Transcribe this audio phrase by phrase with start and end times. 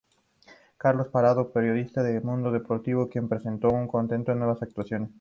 [0.77, 5.09] Carlos Pardo, periodista del Mundo Deportivo, quien presenció y comentó nuestras actuaciones.